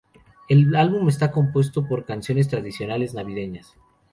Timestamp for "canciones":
2.05-2.47